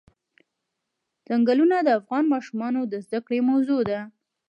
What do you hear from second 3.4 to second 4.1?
موضوع ده.